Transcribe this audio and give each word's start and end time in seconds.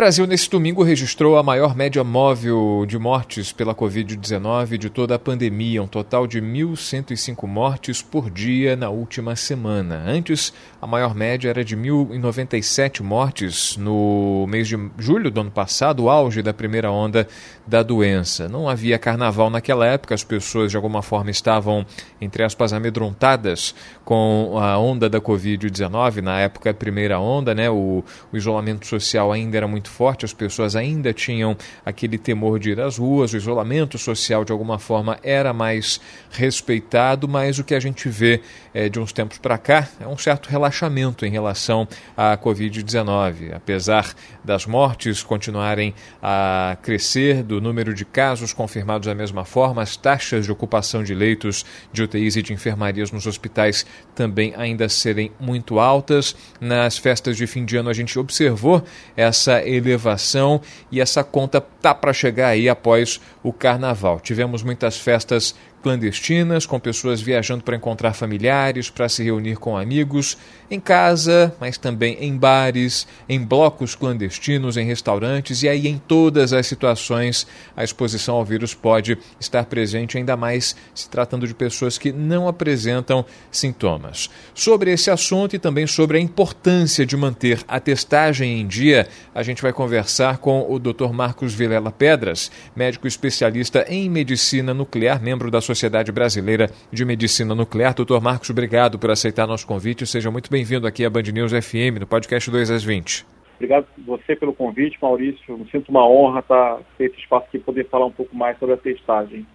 Brasil, 0.00 0.26
nesse 0.26 0.48
domingo, 0.48 0.82
registrou 0.82 1.36
a 1.36 1.42
maior 1.42 1.76
média 1.76 2.02
móvel 2.02 2.86
de 2.88 2.98
mortes 2.98 3.52
pela 3.52 3.74
Covid-19 3.74 4.78
de 4.78 4.88
toda 4.88 5.14
a 5.14 5.18
pandemia, 5.18 5.82
um 5.82 5.86
total 5.86 6.26
de 6.26 6.40
1.105 6.40 7.46
mortes 7.46 8.00
por 8.00 8.30
dia 8.30 8.74
na 8.74 8.88
última 8.88 9.36
semana. 9.36 10.02
Antes, 10.06 10.54
a 10.80 10.86
maior 10.86 11.14
média 11.14 11.50
era 11.50 11.62
de 11.62 11.76
1.097 11.76 13.02
mortes 13.02 13.76
no 13.76 14.46
mês 14.48 14.68
de 14.68 14.78
julho 14.96 15.30
do 15.30 15.42
ano 15.42 15.50
passado, 15.50 16.04
o 16.04 16.08
auge 16.08 16.40
da 16.40 16.54
primeira 16.54 16.90
onda 16.90 17.28
da 17.66 17.82
doença. 17.82 18.48
Não 18.48 18.70
havia 18.70 18.98
carnaval 18.98 19.50
naquela 19.50 19.86
época, 19.86 20.14
as 20.14 20.24
pessoas 20.24 20.70
de 20.70 20.78
alguma 20.78 21.02
forma 21.02 21.30
estavam, 21.30 21.84
entre 22.18 22.42
aspas, 22.42 22.72
amedrontadas 22.72 23.74
com 24.02 24.54
a 24.56 24.78
onda 24.78 25.10
da 25.10 25.20
Covid-19, 25.20 26.22
na 26.22 26.40
época, 26.40 26.70
a 26.70 26.74
primeira 26.74 27.20
onda, 27.20 27.54
né? 27.54 27.68
O, 27.68 28.02
o 28.32 28.36
isolamento 28.36 28.86
social 28.86 29.30
ainda 29.30 29.58
era 29.58 29.68
muito 29.68 29.89
muito 29.90 30.00
forte, 30.00 30.24
as 30.24 30.32
pessoas 30.32 30.76
ainda 30.76 31.12
tinham 31.12 31.56
aquele 31.84 32.16
temor 32.16 32.58
de 32.58 32.70
ir 32.70 32.80
às 32.80 32.96
ruas, 32.96 33.32
o 33.32 33.36
isolamento 33.36 33.98
social 33.98 34.44
de 34.44 34.52
alguma 34.52 34.78
forma 34.78 35.18
era 35.22 35.52
mais 35.52 36.00
respeitado, 36.30 37.28
mas 37.28 37.58
o 37.58 37.64
que 37.64 37.74
a 37.74 37.80
gente 37.80 38.08
vê 38.08 38.40
é, 38.72 38.88
de 38.88 39.00
uns 39.00 39.12
tempos 39.12 39.38
para 39.38 39.58
cá 39.58 39.88
é 40.00 40.06
um 40.06 40.16
certo 40.16 40.48
relaxamento 40.48 41.26
em 41.26 41.30
relação 41.30 41.86
à 42.16 42.36
Covid-19. 42.36 43.52
Apesar 43.54 44.14
das 44.44 44.64
mortes 44.64 45.22
continuarem 45.22 45.94
a 46.22 46.76
crescer, 46.82 47.42
do 47.42 47.60
número 47.60 47.92
de 47.92 48.04
casos 48.04 48.52
confirmados 48.52 49.06
da 49.06 49.14
mesma 49.14 49.44
forma, 49.44 49.82
as 49.82 49.96
taxas 49.96 50.46
de 50.46 50.52
ocupação 50.52 51.02
de 51.02 51.14
leitos 51.14 51.64
de 51.92 52.02
UTIs 52.02 52.36
e 52.36 52.42
de 52.42 52.52
enfermarias 52.52 53.10
nos 53.10 53.26
hospitais 53.26 53.84
também 54.14 54.54
ainda 54.56 54.88
serem 54.88 55.32
muito 55.40 55.78
altas. 55.78 56.36
Nas 56.60 56.96
festas 56.96 57.36
de 57.36 57.46
fim 57.46 57.64
de 57.64 57.76
ano 57.76 57.90
a 57.90 57.92
gente 57.92 58.18
observou 58.18 58.82
essa 59.16 59.62
elevação 59.70 60.60
e 60.90 61.00
essa 61.00 61.22
conta 61.22 61.60
tá 61.60 61.94
para 61.94 62.12
chegar 62.12 62.48
aí 62.48 62.68
após 62.68 63.20
o 63.42 63.52
carnaval. 63.52 64.20
Tivemos 64.20 64.62
muitas 64.62 64.98
festas 64.98 65.54
clandestinas, 65.82 66.66
com 66.66 66.78
pessoas 66.78 67.20
viajando 67.20 67.64
para 67.64 67.76
encontrar 67.76 68.12
familiares, 68.12 68.90
para 68.90 69.08
se 69.08 69.22
reunir 69.22 69.56
com 69.56 69.76
amigos, 69.76 70.36
em 70.70 70.78
casa, 70.78 71.54
mas 71.58 71.76
também 71.76 72.16
em 72.20 72.36
bares, 72.36 73.06
em 73.28 73.44
blocos 73.44 73.94
clandestinos, 73.94 74.76
em 74.76 74.84
restaurantes, 74.84 75.62
e 75.62 75.68
aí 75.68 75.88
em 75.88 75.98
todas 75.98 76.52
as 76.52 76.66
situações 76.66 77.46
a 77.76 77.82
exposição 77.82 78.36
ao 78.36 78.44
vírus 78.44 78.74
pode 78.74 79.18
estar 79.40 79.64
presente, 79.64 80.16
ainda 80.16 80.36
mais 80.36 80.76
se 80.94 81.08
tratando 81.08 81.46
de 81.46 81.54
pessoas 81.54 81.98
que 81.98 82.12
não 82.12 82.46
apresentam 82.46 83.24
sintomas. 83.50 84.30
Sobre 84.54 84.92
esse 84.92 85.10
assunto 85.10 85.56
e 85.56 85.58
também 85.58 85.86
sobre 85.86 86.18
a 86.18 86.20
importância 86.20 87.04
de 87.04 87.16
manter 87.16 87.60
a 87.66 87.80
testagem 87.80 88.60
em 88.60 88.66
dia, 88.66 89.08
a 89.34 89.42
gente 89.42 89.62
vai 89.62 89.72
conversar 89.72 90.38
com 90.38 90.66
o 90.70 90.78
Dr. 90.78 91.12
Marcos 91.12 91.54
Vilela 91.54 91.90
Pedras, 91.90 92.50
médico 92.76 93.06
especialista 93.06 93.84
em 93.88 94.08
medicina 94.08 94.74
nuclear, 94.74 95.20
membro 95.22 95.50
da 95.50 95.60
Sociedade 95.70 96.10
Brasileira 96.10 96.68
de 96.92 97.04
Medicina 97.04 97.54
Nuclear. 97.54 97.94
Doutor 97.94 98.20
Marcos, 98.20 98.50
obrigado 98.50 98.98
por 98.98 99.08
aceitar 99.08 99.46
nosso 99.46 99.64
convite. 99.64 100.04
Seja 100.04 100.28
muito 100.28 100.50
bem-vindo 100.50 100.84
aqui 100.84 101.04
à 101.04 101.10
Band 101.10 101.22
News 101.32 101.52
FM, 101.52 102.00
no 102.00 102.06
podcast 102.08 102.50
2 102.50 102.70
às 102.72 102.82
20. 102.82 103.24
Obrigado 103.54 103.86
você 104.04 104.34
pelo 104.34 104.52
convite, 104.52 104.98
Maurício. 105.00 105.56
Me 105.56 105.70
sinto 105.70 105.90
uma 105.90 106.04
honra 106.08 106.40
estar 106.40 106.80
ter 106.98 107.04
esse 107.04 107.20
espaço 107.20 107.46
aqui 107.46 107.60
poder 107.60 107.86
falar 107.88 108.06
um 108.06 108.10
pouco 108.10 108.34
mais 108.34 108.58
sobre 108.58 108.74
a 108.74 108.78
testagem. 108.78 109.46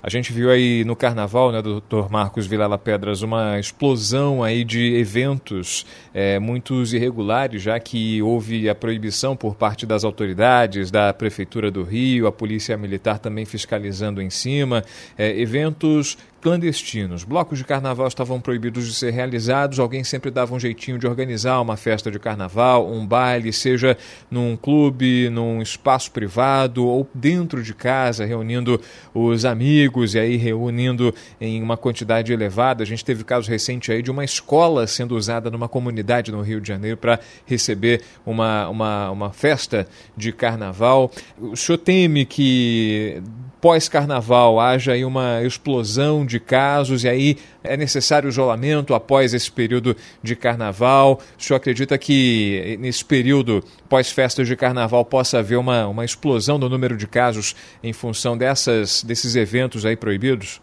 A 0.00 0.08
gente 0.08 0.32
viu 0.32 0.48
aí 0.48 0.84
no 0.84 0.94
carnaval, 0.94 1.50
né, 1.50 1.60
doutor 1.60 2.08
Marcos 2.08 2.46
Vilela 2.46 2.78
Pedras, 2.78 3.20
uma 3.22 3.58
explosão 3.58 4.44
aí 4.44 4.62
de 4.62 4.94
eventos, 4.94 5.84
é, 6.14 6.38
muitos 6.38 6.94
irregulares, 6.94 7.60
já 7.60 7.80
que 7.80 8.22
houve 8.22 8.68
a 8.68 8.76
proibição 8.76 9.34
por 9.36 9.56
parte 9.56 9.84
das 9.84 10.04
autoridades, 10.04 10.92
da 10.92 11.12
Prefeitura 11.12 11.68
do 11.68 11.82
Rio, 11.82 12.28
a 12.28 12.32
Polícia 12.32 12.76
Militar 12.76 13.18
também 13.18 13.44
fiscalizando 13.44 14.22
em 14.22 14.30
cima, 14.30 14.84
é, 15.16 15.36
eventos 15.36 16.16
clandestinos. 16.40 17.24
Blocos 17.24 17.58
de 17.58 17.64
carnaval 17.64 18.06
estavam 18.06 18.40
proibidos 18.40 18.86
de 18.86 18.94
ser 18.94 19.12
realizados, 19.12 19.78
alguém 19.78 20.04
sempre 20.04 20.30
dava 20.30 20.54
um 20.54 20.60
jeitinho 20.60 20.98
de 20.98 21.06
organizar 21.06 21.60
uma 21.60 21.76
festa 21.76 22.10
de 22.10 22.18
carnaval, 22.18 22.90
um 22.90 23.06
baile, 23.06 23.52
seja 23.52 23.96
num 24.30 24.56
clube, 24.56 25.28
num 25.30 25.60
espaço 25.60 26.10
privado 26.10 26.86
ou 26.86 27.08
dentro 27.12 27.62
de 27.62 27.74
casa, 27.74 28.24
reunindo 28.24 28.80
os 29.12 29.44
amigos 29.44 30.14
e 30.14 30.18
aí 30.18 30.36
reunindo 30.36 31.14
em 31.40 31.62
uma 31.62 31.76
quantidade 31.76 32.32
elevada. 32.32 32.82
A 32.82 32.86
gente 32.86 33.04
teve 33.04 33.24
casos 33.24 33.48
recentes 33.48 33.90
aí 33.90 34.02
de 34.02 34.10
uma 34.10 34.24
escola 34.24 34.86
sendo 34.86 35.16
usada 35.16 35.50
numa 35.50 35.68
comunidade 35.68 36.30
no 36.30 36.40
Rio 36.40 36.60
de 36.60 36.68
Janeiro 36.68 36.96
para 36.96 37.18
receber 37.46 38.02
uma, 38.24 38.68
uma, 38.68 39.10
uma 39.10 39.32
festa 39.32 39.88
de 40.16 40.32
carnaval. 40.32 41.10
O 41.38 41.56
senhor 41.56 41.78
teme 41.78 42.24
que 42.24 43.20
pós-carnaval 43.60 44.60
haja 44.60 44.92
aí 44.92 45.04
uma 45.04 45.42
explosão 45.42 46.24
de 46.24 46.38
casos 46.40 47.04
e 47.04 47.08
aí 47.08 47.36
é 47.62 47.76
necessário 47.76 48.28
isolamento 48.28 48.94
após 48.94 49.34
esse 49.34 49.50
período 49.50 49.96
de 50.22 50.36
carnaval? 50.36 51.20
O 51.38 51.42
senhor 51.42 51.56
acredita 51.56 51.98
que 51.98 52.76
nesse 52.80 53.04
período 53.04 53.62
pós-festas 53.88 54.46
de 54.46 54.56
carnaval 54.56 55.04
possa 55.04 55.38
haver 55.38 55.56
uma, 55.56 55.86
uma 55.86 56.04
explosão 56.04 56.58
do 56.58 56.68
número 56.68 56.96
de 56.96 57.06
casos 57.06 57.54
em 57.82 57.92
função 57.92 58.36
dessas, 58.36 59.02
desses 59.02 59.36
eventos 59.36 59.84
aí 59.84 59.96
proibidos? 59.96 60.60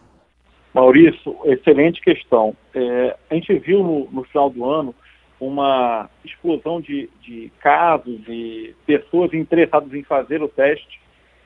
Maurício, 0.73 1.37
excelente 1.45 2.01
questão. 2.01 2.53
É, 2.73 3.15
a 3.29 3.35
gente 3.35 3.53
viu 3.59 3.81
no, 3.81 4.09
no, 4.11 4.23
final 4.25 4.49
do 4.49 4.69
ano 4.69 4.93
uma 5.39 6.09
explosão 6.23 6.81
de, 6.81 7.09
de 7.21 7.49
casos 7.61 8.19
e 8.27 8.75
pessoas 8.85 9.33
interessadas 9.33 9.93
em 9.93 10.03
fazer 10.03 10.41
o 10.41 10.49
teste 10.49 10.99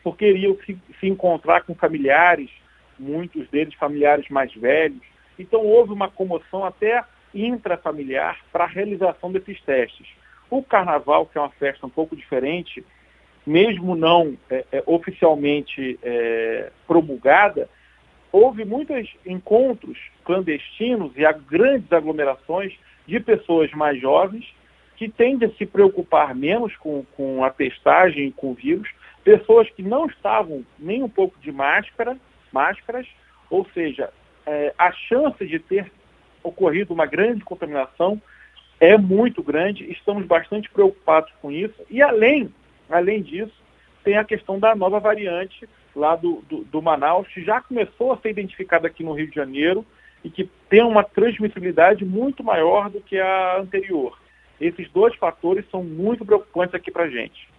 porque 0.04 0.30
iriam 0.30 0.58
se, 0.66 0.78
se 1.00 1.08
encontrar 1.08 1.64
com 1.64 1.76
familiares, 1.76 2.50
muitos 2.98 3.48
deles 3.50 3.74
familiares 3.76 4.28
mais 4.30 4.54
velhos. 4.54 5.02
Então 5.38 5.62
houve 5.66 5.94
uma 5.94 6.10
comoção 6.10 6.66
até 6.66 7.04
intrafamiliar 7.34 8.40
para 8.52 8.64
a 8.64 8.68
realização 8.68 9.32
desses 9.32 9.62
testes. 9.62 10.08
O 10.50 10.64
carnaval, 10.64 11.26
que 11.26 11.38
é 11.38 11.42
uma 11.42 11.50
festa 11.52 11.86
um 11.86 11.90
pouco 11.90 12.16
diferente, 12.16 12.84
mesmo 13.46 13.96
não 13.96 14.38
é, 14.50 14.66
é, 14.72 14.84
oficialmente 14.86 16.00
é, 16.04 16.72
promulgada, 16.88 17.70
houve 18.32 18.66
muitos 18.66 19.10
encontros 19.26 19.98
clandestinos 20.24 21.12
e 21.16 21.22
grandes 21.48 21.92
aglomerações 21.92 22.74
de 23.08 23.20
pessoas 23.20 23.72
mais 23.72 24.00
jovens 24.00 24.46
que 24.98 25.08
tendem 25.08 25.48
a 25.48 25.52
se 25.54 25.66
preocupar 25.66 26.36
menos 26.36 26.76
com, 26.76 27.06
com 27.16 27.44
a 27.44 27.50
testagem 27.50 28.32
com 28.32 28.52
o 28.52 28.54
vírus 28.54 28.90
pessoas 29.24 29.70
que 29.72 29.84
não 29.84 30.08
estavam 30.08 30.66
nem 30.78 31.04
um 31.04 31.10
pouco 31.10 31.38
de 31.40 31.52
máscara, 31.52 32.18
máscaras, 32.52 33.08
ou 33.50 33.66
seja, 33.74 34.12
é, 34.46 34.74
a 34.78 34.92
chance 34.92 35.46
de 35.46 35.60
ter 35.60 35.92
ocorrido 36.44 36.94
uma 36.94 37.06
grande 37.06 37.44
contaminação 37.44 38.22
é 38.80 38.98
muito 38.98 39.44
grande, 39.44 39.92
estamos 39.92 40.26
bastante 40.26 40.70
preocupados 40.70 41.32
com 41.42 41.52
isso. 41.52 41.76
E 41.90 42.02
além, 42.02 42.54
além 42.90 43.22
disso, 43.22 43.54
tem 44.04 44.18
a 44.18 44.24
questão 44.24 44.58
da 44.58 44.74
nova 44.74 45.00
variante 45.00 45.68
lá 45.96 46.16
do, 46.16 46.42
do, 46.50 46.64
do 46.64 46.82
Manaus, 46.82 47.28
que 47.28 47.44
já 47.44 47.62
começou 47.62 48.14
a 48.14 48.18
ser 48.18 48.30
identificada 48.30 48.88
aqui 48.88 49.04
no 49.04 49.14
Rio 49.14 49.28
de 49.28 49.36
Janeiro 49.36 49.86
e 50.24 50.30
que 50.30 50.50
tem 50.70 50.82
uma 50.84 51.04
transmissibilidade 51.04 52.06
muito 52.06 52.44
maior 52.44 52.90
do 52.90 53.02
que 53.02 53.20
a 53.20 53.58
anterior. 53.58 54.18
Esses 54.60 54.90
dois 54.92 55.16
fatores 55.16 55.66
são 55.70 55.84
muito 55.84 56.26
preocupantes 56.26 56.76
aqui 56.76 56.92
para 56.92 57.04
a 57.04 57.10
gente. 57.10 57.50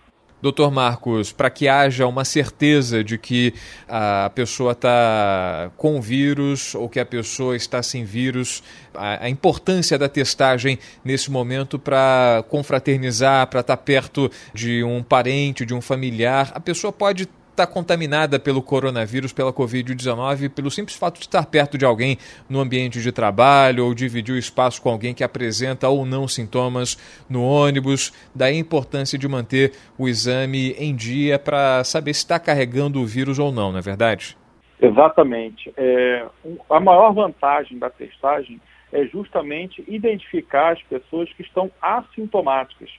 Doutor 0.43 0.71
Marcos, 0.71 1.33
para 1.33 1.51
que 1.51 1.69
haja 1.69 2.07
uma 2.07 2.25
certeza 2.25 3.05
de 3.05 3.19
que 3.19 3.53
a 3.89 4.31
pessoa 4.35 4.73
está 4.73 5.71
com 5.77 6.01
vírus 6.01 6.75
ou 6.75 6.89
que 6.89 6.99
a 6.99 7.05
pessoa 7.05 7.55
está 7.55 7.83
sem 7.83 8.05
vírus, 8.05 8.63
a, 8.95 9.25
a 9.25 9.29
importância 9.29 9.99
da 9.99 10.09
testagem 10.09 10.79
nesse 11.05 11.31
momento 11.31 11.79
para 11.79 12.43
confraternizar, 12.49 13.47
para 13.49 13.61
estar 13.61 13.77
tá 13.77 13.83
perto 13.83 14.31
de 14.55 14.83
um 14.83 15.03
parente, 15.03 15.67
de 15.67 15.75
um 15.75 15.81
familiar, 15.81 16.51
a 16.55 16.61
pessoa 16.61 16.93
pode 16.93 17.29
está 17.51 17.67
contaminada 17.67 18.39
pelo 18.39 18.63
coronavírus, 18.63 19.33
pela 19.33 19.53
Covid-19, 19.53 20.51
pelo 20.51 20.71
simples 20.71 20.97
fato 20.97 21.19
de 21.19 21.27
estar 21.27 21.45
perto 21.47 21.77
de 21.77 21.85
alguém 21.85 22.17
no 22.49 22.61
ambiente 22.61 23.01
de 23.01 23.13
trabalho 23.13 23.85
ou 23.85 23.95
dividir 23.95 24.35
o 24.35 24.39
espaço 24.39 24.81
com 24.81 24.89
alguém 24.89 25.15
que 25.15 25.25
apresenta 25.25 25.89
ou 25.89 26.07
não 26.07 26.27
sintomas 26.27 26.97
no 27.29 27.43
ônibus. 27.43 28.13
Daí 28.35 28.57
a 28.57 28.61
importância 28.61 29.19
de 29.19 29.29
manter 29.29 29.73
o 29.99 30.09
exame 30.09 30.73
em 30.79 30.95
dia 30.95 31.39
para 31.39 31.85
saber 31.85 32.15
se 32.15 32.21
está 32.21 32.39
carregando 32.39 33.01
o 33.01 33.07
vírus 33.07 33.39
ou 33.39 33.53
não, 33.53 33.73
não 33.73 33.79
é 33.79 33.83
verdade? 33.83 34.37
Exatamente. 34.81 35.73
É, 35.77 36.27
a 36.71 36.81
maior 36.81 37.13
vantagem 37.13 37.79
da 37.79 37.91
testagem 37.91 38.61
é 38.93 39.05
justamente 39.05 39.85
identificar 39.87 40.73
as 40.73 40.83
pessoas 40.83 41.31
que 41.35 41.43
estão 41.43 41.71
assintomáticas, 41.81 42.91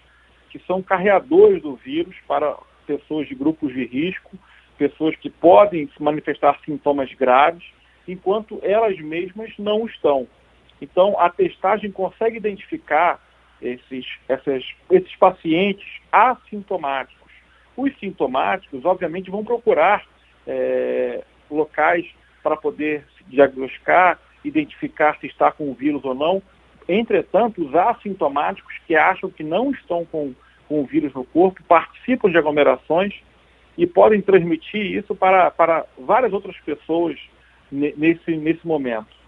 que 0.49 0.59
são 0.67 0.81
carreadores 0.81 1.61
do 1.61 1.75
vírus 1.75 2.15
para 2.27 2.55
pessoas 2.97 3.27
de 3.27 3.35
grupos 3.35 3.73
de 3.73 3.85
risco, 3.85 4.37
pessoas 4.77 5.15
que 5.15 5.29
podem 5.29 5.89
manifestar 5.99 6.59
sintomas 6.65 7.13
graves, 7.13 7.63
enquanto 8.07 8.59
elas 8.63 8.99
mesmas 8.99 9.51
não 9.57 9.85
estão. 9.85 10.27
Então, 10.81 11.19
a 11.19 11.29
testagem 11.29 11.91
consegue 11.91 12.37
identificar 12.37 13.19
esses, 13.61 14.05
essas, 14.27 14.63
esses 14.89 15.15
pacientes 15.17 15.87
assintomáticos. 16.11 17.31
Os 17.77 17.97
sintomáticos, 17.99 18.83
obviamente, 18.83 19.29
vão 19.29 19.45
procurar 19.45 20.03
é, 20.47 21.23
locais 21.49 22.05
para 22.41 22.57
poder 22.57 23.05
diagnosticar, 23.27 24.19
identificar 24.43 25.17
se 25.19 25.27
está 25.27 25.51
com 25.51 25.69
o 25.69 25.75
vírus 25.75 26.03
ou 26.03 26.15
não. 26.15 26.41
Entretanto, 26.89 27.63
os 27.63 27.75
assintomáticos 27.75 28.75
que 28.87 28.95
acham 28.95 29.29
que 29.29 29.43
não 29.43 29.71
estão 29.71 30.03
com, 30.05 30.33
com 30.71 30.79
o 30.79 30.85
vírus 30.85 31.13
no 31.13 31.25
corpo 31.25 31.61
participam 31.67 32.31
de 32.31 32.37
aglomerações 32.37 33.13
e 33.77 33.85
podem 33.85 34.21
transmitir 34.21 34.97
isso 34.97 35.13
para, 35.13 35.51
para 35.51 35.85
várias 35.99 36.31
outras 36.31 36.55
pessoas 36.61 37.19
nesse, 37.69 38.37
nesse 38.37 38.65
momento. 38.65 39.20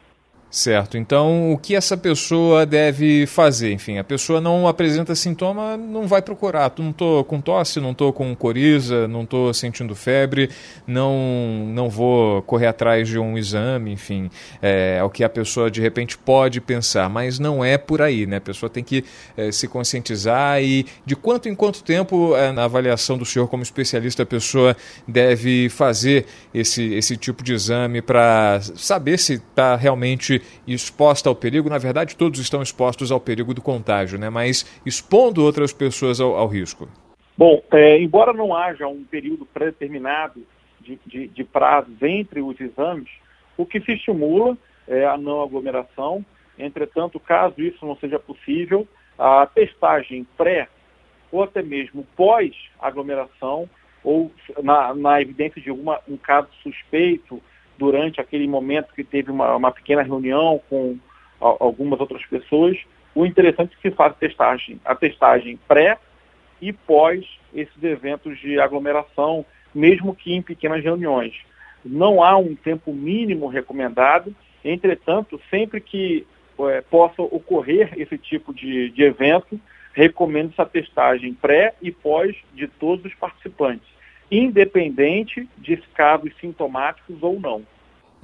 Certo. 0.54 1.00
Então, 1.00 1.52
o 1.52 1.58
que 1.58 1.76
essa 1.76 1.98
pessoa 1.98 2.64
deve 2.64 3.26
fazer? 3.26 3.72
Enfim, 3.72 3.98
a 3.98 4.04
pessoa 4.04 4.40
não 4.40 4.68
apresenta 4.68 5.16
sintoma, 5.16 5.76
não 5.76 6.06
vai 6.06 6.22
procurar. 6.22 6.72
Não 6.78 6.92
estou 6.92 7.24
com 7.24 7.42
tosse, 7.42 7.80
não 7.80 7.90
estou 7.90 8.14
com 8.14 8.36
coriza, 8.36 9.08
não 9.08 9.24
estou 9.24 9.52
sentindo 9.52 9.96
febre, 9.96 10.52
não, 10.86 11.66
não 11.74 11.90
vou 11.90 12.44
correr 12.44 12.68
atrás 12.68 13.08
de 13.08 13.18
um 13.18 13.36
exame, 13.36 13.92
enfim. 13.92 14.30
É, 14.62 14.98
é, 15.00 15.04
o 15.04 15.10
que 15.10 15.24
a 15.24 15.30
pessoa 15.30 15.72
de 15.72 15.82
repente 15.82 16.16
pode 16.20 16.62
pensar, 16.62 17.10
mas 17.10 17.40
não 17.40 17.66
é 17.66 17.76
por 17.76 18.00
aí, 18.00 18.28
né? 18.28 18.38
A 18.38 18.42
pessoa 18.42 18.70
tem 18.70 18.84
que 18.84 19.04
é, 19.36 19.52
se 19.52 19.68
conscientizar 19.68 20.62
e 20.62 20.86
de 21.04 21.16
quanto 21.16 21.50
em 21.50 21.56
quanto 21.56 21.84
tempo, 21.84 22.36
é, 22.36 22.52
na 22.52 22.66
avaliação 22.66 23.18
do 23.18 23.26
senhor 23.26 23.48
como 23.48 23.64
especialista, 23.64 24.22
a 24.22 24.26
pessoa 24.26 24.78
deve 25.08 25.68
fazer 25.70 26.28
esse, 26.54 26.94
esse 26.94 27.18
tipo 27.18 27.44
de 27.44 27.54
exame 27.54 28.04
para 28.04 28.62
saber 28.76 29.18
se 29.18 29.34
está 29.34 29.76
realmente 29.76 30.43
exposta 30.68 31.30
ao 31.30 31.36
perigo, 31.36 31.70
na 31.70 31.78
verdade 31.78 32.16
todos 32.16 32.40
estão 32.40 32.62
expostos 32.62 33.12
ao 33.12 33.20
perigo 33.20 33.54
do 33.54 33.62
contágio, 33.62 34.18
né? 34.18 34.30
mas 34.30 34.66
expondo 34.86 35.44
outras 35.44 35.74
pessoas 35.74 36.20
ao, 36.20 36.36
ao 36.36 36.48
risco. 36.48 36.88
Bom, 37.38 37.62
é, 37.72 38.00
embora 38.00 38.32
não 38.32 38.56
haja 38.56 38.88
um 38.88 39.04
período 39.04 39.46
pré-determinado 39.46 40.46
de, 40.80 41.00
de, 41.06 41.28
de 41.28 41.44
prazos 41.44 42.02
entre 42.02 42.42
os 42.42 42.60
exames, 42.60 43.10
o 43.58 43.66
que 43.66 43.80
se 43.82 43.94
estimula 43.94 44.58
é 44.88 45.06
a 45.06 45.18
não 45.18 45.42
aglomeração. 45.42 46.24
Entretanto, 46.58 47.20
caso 47.20 47.62
isso 47.62 47.86
não 47.86 47.96
seja 47.96 48.20
possível, 48.20 48.88
a 49.18 49.46
testagem 49.48 50.28
pré 50.38 50.68
ou 51.32 51.44
até 51.44 51.64
mesmo 51.64 52.06
pós-aglomeração 52.16 53.68
ou 54.04 54.32
na, 54.62 54.94
na 54.94 55.22
evidência 55.22 55.62
de 55.62 55.72
uma, 55.72 56.00
um 56.08 56.18
caso 56.18 56.50
suspeito 56.62 57.42
durante 57.78 58.22
aquele 58.22 58.48
momento 58.48 58.94
que 58.94 59.04
teve 59.04 59.32
uma, 59.32 59.56
uma 59.56 59.72
pequena 59.72 60.02
reunião 60.02 60.62
com 60.70 60.98
algumas 61.40 62.00
outras 62.00 62.26
pessoas, 62.26 62.78
o 63.14 63.26
interessante 63.26 63.74
é 63.74 63.76
que 63.76 63.90
se 63.90 63.96
faz 63.96 64.16
testagem, 64.16 64.80
a 64.86 64.96
testagem 64.96 65.60
pré 65.68 65.98
e 66.62 66.72
pós 66.72 67.26
esses 67.54 67.84
eventos 67.84 68.40
de 68.40 68.60
aglomeração, 68.60 69.46
mesmo 69.76 70.16
que 70.16 70.34
em 70.34 70.42
pequenas 70.42 70.84
reuniões. 70.84 71.36
Não 71.84 72.24
há 72.24 72.38
um 72.38 72.56
tempo 72.56 72.94
mínimo 72.94 73.48
recomendado, 73.48 74.34
entretanto, 74.64 75.40
sempre 75.50 75.82
que 75.82 76.26
é, 76.60 76.82
possa 76.82 77.22
ocorrer 77.22 77.92
esse 77.98 78.18
tipo 78.18 78.54
de, 78.54 78.90
de 78.92 79.04
evento, 79.04 79.60
recomendo 79.92 80.52
essa 80.52 80.66
testagem 80.66 81.34
pré 81.34 81.74
e 81.82 81.92
pós 81.92 82.36
de 82.54 82.68
todos 82.68 83.06
os 83.06 83.14
participantes 83.16 83.93
independente 84.34 85.48
de 85.58 85.78
casos 85.94 86.32
sintomáticos 86.42 87.22
ou 87.22 87.40
não. 87.40 87.62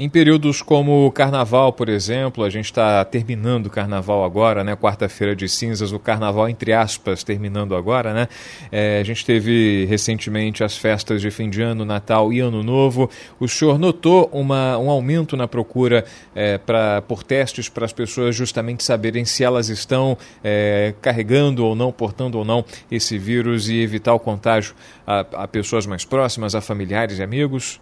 Em 0.02 0.08
períodos 0.08 0.62
como 0.62 1.06
o 1.06 1.12
carnaval, 1.12 1.74
por 1.74 1.90
exemplo, 1.90 2.46
a 2.46 2.50
gente 2.50 2.68
está 2.68 3.04
terminando 3.04 3.66
o 3.66 3.70
carnaval 3.70 4.24
agora, 4.24 4.64
né? 4.64 4.74
Quarta-feira 4.74 5.36
de 5.36 5.50
cinzas, 5.50 5.92
o 5.92 6.00
carnaval, 6.00 6.48
entre 6.48 6.72
aspas, 6.72 7.22
terminando 7.22 7.76
agora, 7.76 8.14
né? 8.14 8.30
É, 8.72 9.02
a 9.02 9.04
gente 9.04 9.26
teve 9.26 9.84
recentemente 9.90 10.64
as 10.64 10.78
festas 10.78 11.20
de 11.20 11.30
fim 11.30 11.50
de 11.50 11.62
ano, 11.62 11.84
Natal 11.84 12.32
e 12.32 12.40
Ano 12.40 12.64
Novo. 12.64 13.10
O 13.42 13.48
senhor 13.50 13.78
notou 13.78 14.30
uma, 14.32 14.78
um 14.78 14.90
aumento 14.90 15.36
na 15.36 15.50
procura 15.50 16.06
é, 16.34 16.58
pra, 16.58 17.02
por 17.02 17.22
testes 17.22 17.68
para 17.68 17.84
as 17.84 17.92
pessoas 17.92 18.34
justamente 18.34 18.86
saberem 18.86 19.26
se 19.26 19.44
elas 19.44 19.68
estão 19.68 20.18
é, 20.42 20.94
carregando 21.02 21.66
ou 21.66 21.76
não, 21.76 21.92
portando 21.92 22.38
ou 22.38 22.46
não 22.46 22.64
esse 22.90 23.18
vírus 23.18 23.68
e 23.68 23.82
evitar 23.82 24.14
o 24.14 24.20
contágio 24.20 24.74
a, 25.06 25.26
a 25.34 25.46
pessoas 25.46 25.86
mais 25.86 26.06
próximas, 26.06 26.56
a 26.56 26.62
familiares 26.62 27.20
e 27.20 27.22
amigos? 27.22 27.82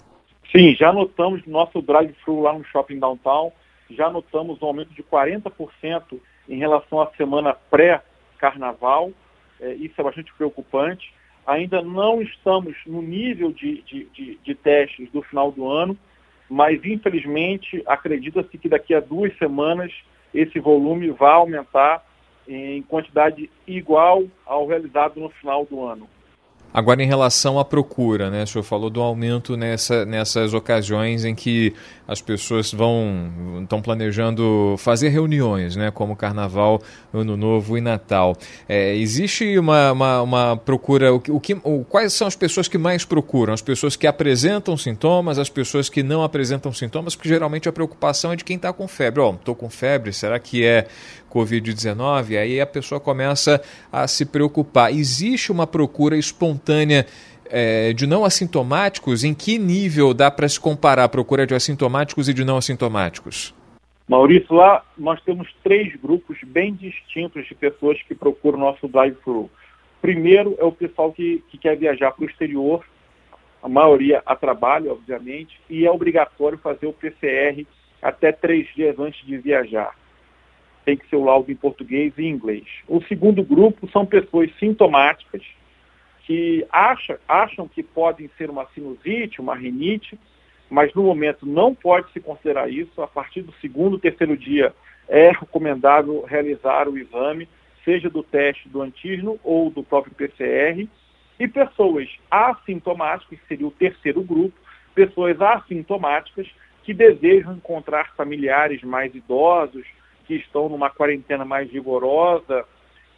Sim, 0.57 0.73
já 0.73 0.91
notamos 0.91 1.45
no 1.45 1.53
nosso 1.53 1.83
drive-thru 1.83 2.41
lá 2.41 2.51
no 2.51 2.63
Shopping 2.63 2.97
Downtown, 2.97 3.51
já 3.91 4.09
notamos 4.09 4.59
um 4.59 4.65
aumento 4.65 4.91
de 4.91 5.03
40% 5.03 6.19
em 6.49 6.57
relação 6.57 6.99
à 6.99 7.05
semana 7.11 7.53
pré-carnaval. 7.69 9.11
É, 9.61 9.75
isso 9.75 9.93
é 10.01 10.03
bastante 10.03 10.33
preocupante. 10.33 11.13
Ainda 11.45 11.83
não 11.83 12.23
estamos 12.23 12.75
no 12.87 13.03
nível 13.03 13.51
de, 13.51 13.83
de, 13.83 14.05
de, 14.05 14.39
de 14.43 14.55
testes 14.55 15.11
do 15.11 15.21
final 15.21 15.51
do 15.51 15.69
ano, 15.69 15.95
mas 16.49 16.83
infelizmente 16.83 17.83
acredita-se 17.85 18.57
que 18.57 18.67
daqui 18.67 18.95
a 18.95 18.99
duas 18.99 19.37
semanas 19.37 19.93
esse 20.33 20.59
volume 20.59 21.11
vai 21.11 21.33
aumentar 21.33 22.03
em 22.47 22.81
quantidade 22.81 23.47
igual 23.67 24.23
ao 24.43 24.65
realizado 24.65 25.19
no 25.19 25.29
final 25.29 25.67
do 25.67 25.85
ano. 25.85 26.09
Agora, 26.77 27.01
em 27.01 27.07
relação 27.07 27.57
à 27.57 27.65
procura, 27.65 28.29
né? 28.29 28.43
O 28.43 28.47
senhor 28.47 28.63
falou 28.63 28.87
do 28.91 29.01
aumento 29.01 29.57
nessa, 29.57 30.05
nessas 30.05 30.53
ocasiões 30.53 31.25
em 31.25 31.33
que 31.33 31.73
as 32.07 32.21
pessoas 32.21 32.71
vão 32.71 33.63
estão 33.63 33.81
planejando 33.81 34.75
fazer 34.77 35.09
reuniões, 35.09 35.75
né? 35.75 35.89
Como 35.89 36.15
Carnaval, 36.15 36.79
Ano 37.11 37.35
Novo 37.35 37.79
e 37.79 37.81
Natal. 37.81 38.37
É, 38.69 38.95
existe 38.95 39.57
uma, 39.57 39.91
uma, 39.91 40.21
uma, 40.21 40.55
procura. 40.55 41.11
O, 41.11 41.15
o 41.29 41.39
que, 41.39 41.57
o, 41.63 41.83
quais 41.83 42.13
são 42.13 42.27
as 42.27 42.35
pessoas 42.35 42.67
que 42.67 42.77
mais 42.77 43.03
procuram? 43.03 43.55
As 43.55 43.61
pessoas 43.63 43.95
que 43.95 44.05
apresentam 44.05 44.77
sintomas, 44.77 45.39
as 45.39 45.49
pessoas 45.49 45.89
que 45.89 46.03
não 46.03 46.21
apresentam 46.21 46.71
sintomas, 46.71 47.15
porque 47.15 47.27
geralmente 47.27 47.67
a 47.67 47.71
preocupação 47.71 48.33
é 48.33 48.35
de 48.35 48.43
quem 48.43 48.55
está 48.55 48.71
com 48.71 48.87
febre. 48.87 49.19
Ó, 49.19 49.31
oh, 49.31 49.33
estou 49.33 49.55
com 49.55 49.67
febre, 49.67 50.13
será 50.13 50.37
que 50.37 50.63
é 50.63 50.85
Covid-19? 51.33 52.37
Aí 52.37 52.61
a 52.61 52.67
pessoa 52.67 52.99
começa 52.99 53.59
a 53.91 54.07
se 54.07 54.25
preocupar. 54.25 54.93
Existe 54.93 55.51
uma 55.51 55.65
procura 55.65 56.15
espontânea 56.15 56.66
simultânea 56.67 57.05
é, 57.49 57.93
de 57.93 58.05
não 58.05 58.25
assintomáticos, 58.25 59.23
em 59.23 59.33
que 59.33 59.57
nível 59.57 60.13
dá 60.13 60.29
para 60.29 60.47
se 60.49 60.59
comparar 60.59 61.05
a 61.05 61.09
procura 61.09 61.47
de 61.47 61.55
assintomáticos 61.55 62.27
e 62.27 62.33
de 62.33 62.43
não 62.43 62.57
assintomáticos? 62.57 63.55
Maurício, 64.07 64.53
lá 64.53 64.83
nós 64.97 65.21
temos 65.21 65.47
três 65.63 65.95
grupos 65.95 66.37
bem 66.45 66.73
distintos 66.73 67.45
de 67.45 67.55
pessoas 67.55 68.01
que 68.03 68.13
procuram 68.13 68.59
nosso 68.59 68.87
drive-thru. 68.87 69.49
Primeiro 70.01 70.55
é 70.59 70.63
o 70.63 70.71
pessoal 70.71 71.11
que, 71.11 71.43
que 71.49 71.57
quer 71.57 71.77
viajar 71.77 72.11
para 72.11 72.25
o 72.25 72.29
exterior, 72.29 72.85
a 73.61 73.67
maioria 73.67 74.21
a 74.25 74.35
trabalho, 74.35 74.91
obviamente, 74.91 75.59
e 75.69 75.85
é 75.85 75.91
obrigatório 75.91 76.57
fazer 76.57 76.85
o 76.85 76.93
PCR 76.93 77.65
até 78.01 78.31
três 78.31 78.67
dias 78.75 78.97
antes 78.99 79.25
de 79.25 79.37
viajar. 79.37 79.93
Tem 80.85 80.95
que 80.95 81.09
ser 81.09 81.17
o 81.17 81.25
laudo 81.25 81.51
em 81.51 81.55
português 81.55 82.13
e 82.17 82.25
inglês. 82.25 82.63
O 82.87 83.01
segundo 83.03 83.43
grupo 83.43 83.89
são 83.91 84.05
pessoas 84.05 84.49
sintomáticas, 84.57 85.41
que 86.27 86.67
acha, 86.69 87.17
acham 87.25 87.69
que 87.69 87.81
podem 87.81 88.29
ser 88.37 88.49
uma 88.49 88.67
sinusite, 88.75 89.39
uma 89.39 89.55
rinite, 89.55 90.19
mas 90.69 90.93
no 90.93 91.03
momento 91.03 91.45
não 91.45 91.73
pode 91.73 92.11
se 92.11 92.19
considerar 92.19 92.69
isso. 92.69 93.01
A 93.01 93.07
partir 93.07 93.41
do 93.41 93.53
segundo, 93.61 93.97
terceiro 93.97 94.35
dia 94.35 94.75
é 95.07 95.29
recomendável 95.29 96.25
realizar 96.25 96.89
o 96.89 96.97
exame, 96.97 97.47
seja 97.85 98.09
do 98.09 98.21
teste 98.21 98.67
do 98.67 98.81
antígeno 98.81 99.39
ou 99.41 99.69
do 99.69 99.81
próprio 99.81 100.13
PCR. 100.13 100.85
E 101.39 101.47
pessoas 101.47 102.09
assintomáticas, 102.29 103.39
que 103.39 103.47
seria 103.47 103.67
o 103.67 103.71
terceiro 103.71 104.21
grupo, 104.21 104.59
pessoas 104.93 105.41
assintomáticas 105.41 106.45
que 106.83 106.93
desejam 106.93 107.53
encontrar 107.53 108.13
familiares 108.17 108.83
mais 108.83 109.15
idosos, 109.15 109.85
que 110.25 110.35
estão 110.35 110.67
numa 110.67 110.89
quarentena 110.89 111.45
mais 111.45 111.71
rigorosa, 111.71 112.65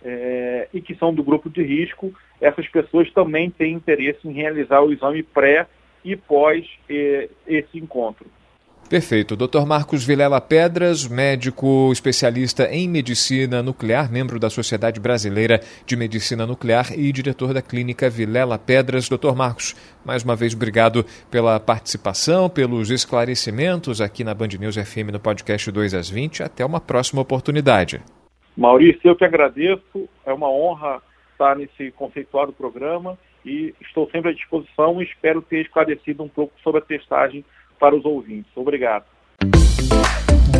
é, 0.03 0.67
e 0.73 0.81
que 0.81 0.95
são 0.95 1.13
do 1.13 1.23
grupo 1.23 1.49
de 1.49 1.61
risco, 1.61 2.13
essas 2.39 2.67
pessoas 2.67 3.11
também 3.11 3.49
têm 3.49 3.73
interesse 3.73 4.27
em 4.27 4.31
realizar 4.31 4.81
o 4.81 4.93
exame 4.93 5.23
pré 5.23 5.67
e 6.03 6.15
pós 6.15 6.65
é, 6.89 7.29
esse 7.47 7.77
encontro. 7.77 8.25
Perfeito. 8.89 9.35
Dr. 9.35 9.67
Marcos 9.67 10.03
Vilela 10.03 10.41
Pedras, 10.41 11.07
médico 11.07 11.91
especialista 11.93 12.67
em 12.71 12.89
medicina 12.89 13.61
nuclear, 13.61 14.11
membro 14.11 14.39
da 14.39 14.49
Sociedade 14.49 14.99
Brasileira 14.99 15.61
de 15.85 15.95
Medicina 15.95 16.47
Nuclear 16.47 16.91
e 16.97 17.11
diretor 17.11 17.53
da 17.53 17.61
Clínica 17.61 18.09
Vilela 18.09 18.57
Pedras. 18.57 19.07
Dr. 19.07 19.35
Marcos, 19.35 19.75
mais 20.03 20.23
uma 20.23 20.35
vez 20.35 20.55
obrigado 20.55 21.05
pela 21.29 21.59
participação, 21.59 22.49
pelos 22.49 22.89
esclarecimentos 22.89 24.01
aqui 24.01 24.23
na 24.23 24.33
Band 24.33 24.57
News 24.59 24.75
FM 24.75 25.11
no 25.11 25.19
podcast 25.19 25.69
2 25.69 25.93
às 25.93 26.09
20. 26.09 26.41
Até 26.41 26.65
uma 26.65 26.81
próxima 26.81 27.21
oportunidade. 27.21 28.01
Maurício, 28.59 28.99
eu 29.05 29.15
que 29.15 29.23
agradeço. 29.23 30.09
É 30.25 30.33
uma 30.33 30.51
honra 30.51 31.01
estar 31.31 31.55
nesse 31.55 31.91
conceituado 31.91 32.51
programa 32.51 33.17
e 33.45 33.73
estou 33.79 34.09
sempre 34.11 34.31
à 34.31 34.33
disposição 34.33 35.01
e 35.01 35.05
espero 35.05 35.41
ter 35.41 35.61
esclarecido 35.61 36.21
um 36.21 36.27
pouco 36.27 36.53
sobre 36.61 36.81
a 36.81 36.83
testagem 36.83 37.45
para 37.79 37.95
os 37.95 38.03
ouvintes. 38.03 38.51
Obrigado. 38.55 39.05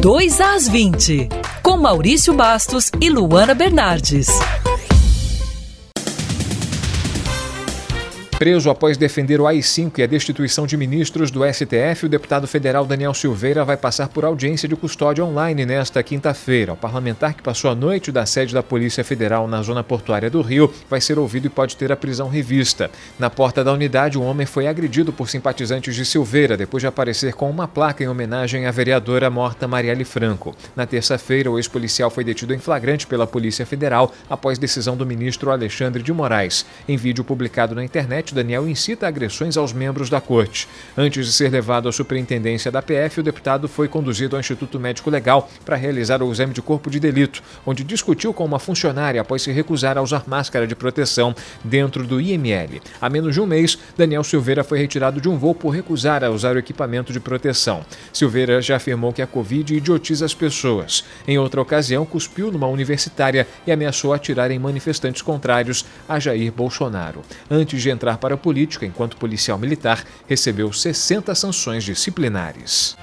2 0.01 0.39
às 0.39 0.69
20, 0.69 1.27
com 1.61 1.75
Maurício 1.75 2.33
Bastos 2.33 2.89
e 3.01 3.09
Luana 3.09 3.53
Bernardes. 3.53 4.29
Preso 8.39 8.69
após 8.69 8.95
defender 8.95 9.41
o 9.41 9.47
AI-5 9.47 9.97
e 9.97 10.03
a 10.03 10.07
destituição 10.07 10.65
de 10.65 10.77
ministros 10.77 11.29
do 11.29 11.41
STF, 11.43 12.05
o 12.05 12.09
deputado 12.09 12.47
federal 12.47 12.85
Daniel 12.85 13.13
Silveira 13.13 13.65
vai 13.65 13.75
passar 13.75 14.07
por 14.07 14.23
audiência 14.23 14.65
de 14.65 14.77
custódia 14.77 15.25
online 15.25 15.65
nesta 15.65 16.01
quinta-feira. 16.01 16.71
O 16.71 16.77
parlamentar 16.77 17.33
que 17.33 17.43
passou 17.43 17.69
a 17.69 17.75
noite 17.75 18.13
da 18.13 18.25
sede 18.25 18.53
da 18.53 18.63
Polícia 18.63 19.03
Federal 19.03 19.45
na 19.45 19.61
zona 19.61 19.83
portuária 19.83 20.29
do 20.29 20.41
Rio 20.41 20.73
vai 20.89 21.01
ser 21.01 21.19
ouvido 21.19 21.47
e 21.47 21.49
pode 21.49 21.75
ter 21.75 21.91
a 21.91 21.97
prisão 21.97 22.29
revista. 22.29 22.89
Na 23.19 23.29
porta 23.29 23.61
da 23.61 23.73
unidade, 23.73 24.17
um 24.17 24.23
homem 24.23 24.47
foi 24.47 24.67
agredido 24.67 25.11
por 25.11 25.29
simpatizantes 25.29 25.93
de 25.93 26.05
Silveira 26.05 26.55
depois 26.55 26.79
de 26.79 26.87
aparecer 26.87 27.33
com 27.33 27.49
uma 27.49 27.67
placa 27.67 28.05
em 28.05 28.07
homenagem 28.07 28.67
à 28.67 28.71
vereadora 28.71 29.29
morta 29.29 29.67
Marielle 29.67 30.05
Franco. 30.05 30.55
Na 30.77 30.85
terça-feira, 30.85 31.51
o 31.51 31.59
ex-policial 31.59 32.09
foi 32.09 32.23
detido 32.23 32.53
em 32.53 32.59
flagrante 32.59 33.05
pela 33.05 33.27
Polícia 33.27 33.65
Federal 33.65 34.13
após 34.29 34.57
decisão 34.57 34.95
do 34.95 35.05
ministro 35.05 35.51
Alexandre 35.51 36.01
de 36.01 36.13
Moraes. 36.13 36.65
Em 36.87 36.95
vídeo 36.95 37.25
publicado 37.25 37.75
na 37.75 37.83
internet, 37.83 38.28
Daniel 38.33 38.67
incita 38.67 39.07
agressões 39.07 39.57
aos 39.57 39.73
membros 39.73 40.09
da 40.09 40.21
corte. 40.21 40.67
Antes 40.97 41.25
de 41.25 41.31
ser 41.31 41.51
levado 41.51 41.89
à 41.89 41.91
superintendência 41.91 42.71
da 42.71 42.81
PF, 42.81 43.19
o 43.19 43.23
deputado 43.23 43.67
foi 43.67 43.87
conduzido 43.87 44.35
ao 44.35 44.39
Instituto 44.39 44.79
Médico 44.79 45.09
Legal 45.09 45.49
para 45.65 45.75
realizar 45.75 46.21
o 46.21 46.31
exame 46.31 46.53
de 46.53 46.61
corpo 46.61 46.89
de 46.89 46.99
delito, 46.99 47.41
onde 47.65 47.83
discutiu 47.83 48.33
com 48.33 48.45
uma 48.45 48.59
funcionária 48.59 49.21
após 49.21 49.41
se 49.41 49.51
recusar 49.51 49.97
a 49.97 50.01
usar 50.01 50.23
máscara 50.27 50.67
de 50.67 50.75
proteção 50.75 51.35
dentro 51.63 52.05
do 52.05 52.21
IML. 52.21 52.81
Há 53.01 53.09
menos 53.09 53.33
de 53.33 53.41
um 53.41 53.45
mês, 53.45 53.77
Daniel 53.97 54.23
Silveira 54.23 54.63
foi 54.63 54.77
retirado 54.77 55.19
de 55.19 55.27
um 55.27 55.37
voo 55.37 55.55
por 55.55 55.69
recusar 55.69 56.23
a 56.23 56.29
usar 56.29 56.55
o 56.55 56.59
equipamento 56.59 57.11
de 57.11 57.19
proteção. 57.19 57.85
Silveira 58.13 58.61
já 58.61 58.75
afirmou 58.75 59.11
que 59.11 59.21
a 59.21 59.27
Covid 59.27 59.75
idiotiza 59.75 60.25
as 60.25 60.33
pessoas. 60.33 61.03
Em 61.27 61.37
outra 61.37 61.61
ocasião, 61.61 62.05
cuspiu 62.05 62.51
numa 62.51 62.67
universitária 62.67 63.47
e 63.65 63.71
ameaçou 63.71 64.13
atirar 64.13 64.51
em 64.51 64.59
manifestantes 64.59 65.21
contrários 65.21 65.85
a 66.07 66.19
Jair 66.19 66.51
Bolsonaro. 66.51 67.21
Antes 67.49 67.81
de 67.81 67.89
entrar 67.89 68.17
para 68.19 68.35
a 68.35 68.37
política 68.37 68.85
enquanto 68.85 69.17
policial 69.17 69.57
militar, 69.57 70.05
recebeu 70.27 70.71
60 70.71 71.33
sanções 71.33 71.83
disciplinares 71.83 72.97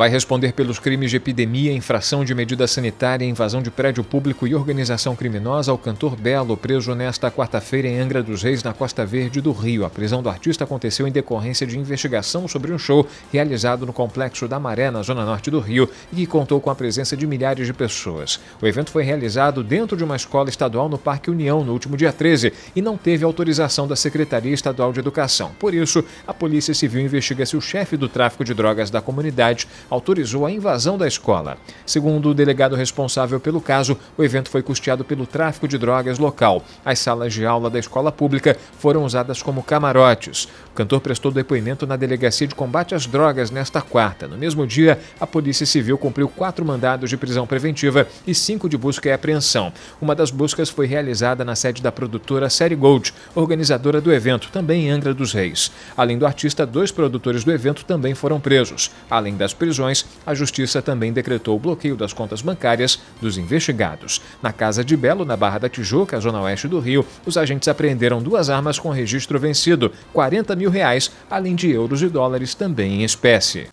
vai 0.00 0.08
responder 0.08 0.54
pelos 0.54 0.78
crimes 0.78 1.10
de 1.10 1.18
epidemia, 1.18 1.74
infração 1.74 2.24
de 2.24 2.34
medida 2.34 2.66
sanitária, 2.66 3.26
invasão 3.26 3.60
de 3.60 3.70
prédio 3.70 4.02
público 4.02 4.46
e 4.46 4.54
organização 4.54 5.14
criminosa 5.14 5.70
ao 5.70 5.76
cantor 5.76 6.16
Belo, 6.16 6.56
preso 6.56 6.94
nesta 6.94 7.30
quarta-feira 7.30 7.86
em 7.86 8.00
Angra 8.00 8.22
dos 8.22 8.42
Reis, 8.42 8.62
na 8.62 8.72
Costa 8.72 9.04
Verde 9.04 9.42
do 9.42 9.52
Rio. 9.52 9.84
A 9.84 9.90
prisão 9.90 10.22
do 10.22 10.30
artista 10.30 10.64
aconteceu 10.64 11.06
em 11.06 11.12
decorrência 11.12 11.66
de 11.66 11.78
investigação 11.78 12.48
sobre 12.48 12.72
um 12.72 12.78
show 12.78 13.06
realizado 13.30 13.84
no 13.84 13.92
Complexo 13.92 14.48
da 14.48 14.58
Maré, 14.58 14.90
na 14.90 15.02
zona 15.02 15.22
norte 15.22 15.50
do 15.50 15.60
Rio, 15.60 15.86
e 16.10 16.16
que 16.16 16.26
contou 16.26 16.62
com 16.62 16.70
a 16.70 16.74
presença 16.74 17.14
de 17.14 17.26
milhares 17.26 17.66
de 17.66 17.74
pessoas. 17.74 18.40
O 18.62 18.66
evento 18.66 18.90
foi 18.90 19.02
realizado 19.02 19.62
dentro 19.62 19.98
de 19.98 20.04
uma 20.04 20.16
escola 20.16 20.48
estadual 20.48 20.88
no 20.88 20.96
Parque 20.96 21.30
União 21.30 21.62
no 21.62 21.74
último 21.74 21.94
dia 21.94 22.10
13 22.10 22.54
e 22.74 22.80
não 22.80 22.96
teve 22.96 23.22
autorização 23.22 23.86
da 23.86 23.96
Secretaria 23.96 24.54
Estadual 24.54 24.94
de 24.94 25.00
Educação. 25.00 25.50
Por 25.58 25.74
isso, 25.74 26.02
a 26.26 26.32
Polícia 26.32 26.72
Civil 26.72 27.02
investiga 27.02 27.44
se 27.44 27.54
o 27.54 27.60
chefe 27.60 27.98
do 27.98 28.08
tráfico 28.08 28.46
de 28.46 28.54
drogas 28.54 28.88
da 28.88 29.02
comunidade 29.02 29.68
autorizou 29.90 30.46
a 30.46 30.50
invasão 30.50 30.96
da 30.96 31.08
escola. 31.08 31.58
Segundo 31.84 32.30
o 32.30 32.34
delegado 32.34 32.76
responsável 32.76 33.40
pelo 33.40 33.60
caso, 33.60 33.98
o 34.16 34.22
evento 34.22 34.48
foi 34.48 34.62
custeado 34.62 35.04
pelo 35.04 35.26
tráfico 35.26 35.66
de 35.66 35.76
drogas 35.76 36.18
local. 36.18 36.62
As 36.84 37.00
salas 37.00 37.34
de 37.34 37.44
aula 37.44 37.68
da 37.68 37.78
escola 37.78 38.12
pública 38.12 38.56
foram 38.78 39.04
usadas 39.04 39.42
como 39.42 39.62
camarotes. 39.62 40.44
O 40.70 40.74
cantor 40.74 41.00
prestou 41.00 41.32
depoimento 41.32 41.86
na 41.86 41.96
Delegacia 41.96 42.46
de 42.46 42.54
Combate 42.54 42.94
às 42.94 43.06
Drogas 43.06 43.50
nesta 43.50 43.82
quarta. 43.82 44.28
No 44.28 44.38
mesmo 44.38 44.66
dia, 44.66 45.00
a 45.18 45.26
Polícia 45.26 45.66
Civil 45.66 45.98
cumpriu 45.98 46.28
quatro 46.28 46.64
mandados 46.64 47.10
de 47.10 47.16
prisão 47.16 47.46
preventiva 47.46 48.06
e 48.26 48.34
cinco 48.34 48.68
de 48.68 48.76
busca 48.76 49.08
e 49.08 49.12
apreensão. 49.12 49.72
Uma 50.00 50.14
das 50.14 50.30
buscas 50.30 50.70
foi 50.70 50.86
realizada 50.86 51.44
na 51.44 51.56
sede 51.56 51.82
da 51.82 51.90
produtora 51.90 52.48
Série 52.48 52.76
Gold, 52.76 53.12
organizadora 53.34 54.00
do 54.00 54.12
evento, 54.12 54.48
também 54.52 54.86
em 54.86 54.90
Angra 54.90 55.12
dos 55.12 55.32
Reis. 55.32 55.72
Além 55.96 56.16
do 56.16 56.26
artista, 56.26 56.64
dois 56.64 56.92
produtores 56.92 57.42
do 57.42 57.50
evento 57.50 57.84
também 57.84 58.14
foram 58.14 58.38
presos. 58.38 58.90
Além 59.10 59.36
das 59.36 59.52
prisões, 59.52 59.79
prisões, 59.80 60.04
a 60.26 60.34
Justiça 60.34 60.82
também 60.82 61.12
decretou 61.12 61.56
o 61.56 61.58
bloqueio 61.58 61.96
das 61.96 62.12
contas 62.12 62.42
bancárias 62.42 63.00
dos 63.20 63.38
investigados. 63.38 64.20
Na 64.42 64.52
Casa 64.52 64.84
de 64.84 64.96
Belo, 64.96 65.24
na 65.24 65.36
Barra 65.36 65.58
da 65.58 65.68
Tijuca, 65.68 66.20
zona 66.20 66.42
oeste 66.42 66.68
do 66.68 66.78
Rio, 66.78 67.04
os 67.24 67.38
agentes 67.38 67.68
apreenderam 67.68 68.22
duas 68.22 68.50
armas 68.50 68.78
com 68.78 68.90
registro 68.90 69.38
vencido, 69.38 69.90
40 70.12 70.54
mil 70.54 70.70
reais, 70.70 71.10
além 71.30 71.54
de 71.54 71.70
euros 71.70 72.02
e 72.02 72.08
dólares 72.08 72.54
também 72.54 73.00
em 73.00 73.04
espécie. 73.04 73.68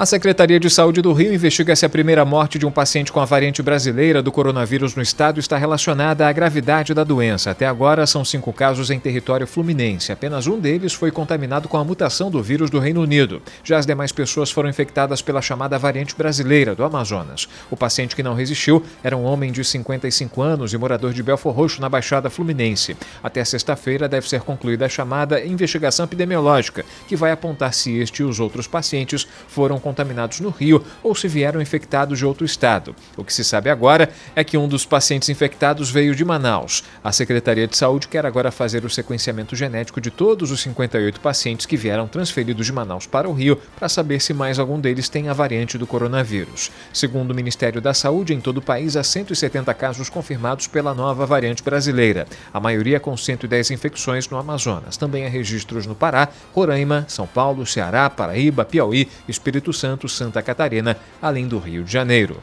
A 0.00 0.06
Secretaria 0.06 0.58
de 0.58 0.70
Saúde 0.70 1.02
do 1.02 1.12
Rio 1.12 1.30
investiga 1.30 1.76
se 1.76 1.84
a 1.84 1.88
primeira 1.90 2.24
morte 2.24 2.58
de 2.58 2.64
um 2.64 2.70
paciente 2.70 3.12
com 3.12 3.20
a 3.20 3.26
variante 3.26 3.62
brasileira 3.62 4.22
do 4.22 4.32
coronavírus 4.32 4.94
no 4.94 5.02
estado 5.02 5.38
está 5.38 5.58
relacionada 5.58 6.26
à 6.26 6.32
gravidade 6.32 6.94
da 6.94 7.04
doença. 7.04 7.50
Até 7.50 7.66
agora, 7.66 8.06
são 8.06 8.24
cinco 8.24 8.50
casos 8.50 8.88
em 8.88 8.98
território 8.98 9.46
fluminense. 9.46 10.10
Apenas 10.10 10.46
um 10.46 10.58
deles 10.58 10.94
foi 10.94 11.10
contaminado 11.10 11.68
com 11.68 11.76
a 11.76 11.84
mutação 11.84 12.30
do 12.30 12.42
vírus 12.42 12.70
do 12.70 12.78
Reino 12.78 13.02
Unido. 13.02 13.42
Já 13.62 13.76
as 13.76 13.84
demais 13.84 14.10
pessoas 14.10 14.50
foram 14.50 14.70
infectadas 14.70 15.20
pela 15.20 15.42
chamada 15.42 15.78
variante 15.78 16.16
brasileira 16.16 16.74
do 16.74 16.82
Amazonas. 16.82 17.46
O 17.70 17.76
paciente 17.76 18.16
que 18.16 18.22
não 18.22 18.32
resistiu 18.32 18.82
era 19.04 19.14
um 19.14 19.24
homem 19.24 19.52
de 19.52 19.62
55 19.62 20.40
anos 20.40 20.72
e 20.72 20.78
morador 20.78 21.12
de 21.12 21.22
Belfor 21.22 21.52
Roxo, 21.52 21.78
na 21.78 21.90
Baixada 21.90 22.30
Fluminense. 22.30 22.96
Até 23.22 23.44
sexta-feira 23.44 24.08
deve 24.08 24.26
ser 24.26 24.40
concluída 24.40 24.86
a 24.86 24.88
chamada 24.88 25.44
investigação 25.44 26.06
epidemiológica, 26.06 26.86
que 27.06 27.16
vai 27.16 27.32
apontar 27.32 27.74
se 27.74 27.98
este 27.98 28.22
e 28.22 28.24
os 28.24 28.40
outros 28.40 28.66
pacientes 28.66 29.28
foram 29.46 29.78
contaminados 29.78 29.89
contaminados 29.90 30.38
no 30.38 30.50
Rio 30.50 30.84
ou 31.02 31.14
se 31.14 31.26
vieram 31.26 31.60
infectados 31.60 32.18
de 32.18 32.24
outro 32.24 32.44
estado. 32.44 32.94
O 33.16 33.24
que 33.24 33.34
se 33.34 33.42
sabe 33.44 33.68
agora 33.68 34.08
é 34.36 34.44
que 34.44 34.56
um 34.56 34.68
dos 34.68 34.86
pacientes 34.86 35.28
infectados 35.28 35.90
veio 35.90 36.14
de 36.14 36.24
Manaus. 36.24 36.84
A 37.02 37.10
Secretaria 37.10 37.66
de 37.66 37.76
Saúde 37.76 38.06
quer 38.06 38.24
agora 38.24 38.52
fazer 38.52 38.84
o 38.84 38.90
sequenciamento 38.90 39.56
genético 39.56 40.00
de 40.00 40.10
todos 40.10 40.52
os 40.52 40.60
58 40.60 41.20
pacientes 41.20 41.66
que 41.66 41.76
vieram 41.76 42.06
transferidos 42.06 42.64
de 42.64 42.72
Manaus 42.72 43.06
para 43.06 43.28
o 43.28 43.32
Rio 43.32 43.60
para 43.76 43.88
saber 43.88 44.20
se 44.20 44.32
mais 44.32 44.58
algum 44.58 44.78
deles 44.78 45.08
tem 45.08 45.28
a 45.28 45.32
variante 45.32 45.76
do 45.76 45.86
coronavírus. 45.86 46.70
Segundo 46.92 47.32
o 47.32 47.34
Ministério 47.34 47.80
da 47.80 47.92
Saúde, 47.92 48.32
em 48.32 48.40
todo 48.40 48.58
o 48.58 48.62
país 48.62 48.96
há 48.96 49.02
170 49.02 49.74
casos 49.74 50.08
confirmados 50.08 50.68
pela 50.68 50.94
nova 50.94 51.26
variante 51.26 51.64
brasileira, 51.64 52.26
a 52.52 52.60
maioria 52.60 53.00
com 53.00 53.16
110 53.16 53.72
infecções 53.72 54.28
no 54.28 54.38
Amazonas. 54.38 54.96
Também 54.96 55.26
há 55.26 55.28
registros 55.28 55.84
no 55.86 55.96
Pará, 55.96 56.28
Roraima, 56.54 57.04
São 57.08 57.26
Paulo, 57.26 57.66
Ceará, 57.66 58.08
Paraíba, 58.08 58.64
Piauí, 58.64 59.08
Espírito 59.28 59.72
Santo, 59.72 59.79
Santa 60.08 60.42
Catarina, 60.42 60.96
além 61.20 61.46
do 61.48 61.58
Rio 61.58 61.84
de 61.84 61.92
Janeiro. 61.92 62.42